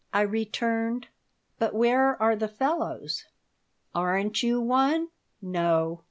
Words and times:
I 0.11 0.21
returned. 0.21 1.09
"But 1.59 1.75
where 1.75 2.19
are 2.19 2.35
the 2.35 2.47
fellows?" 2.47 3.25
"Aren't 3.93 4.41
you 4.41 4.59
one?" 4.59 5.09
"No." 5.43 5.99